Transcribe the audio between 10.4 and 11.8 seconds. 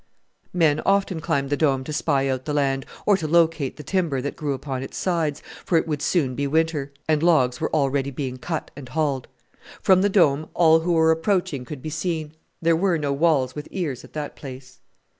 all who were approaching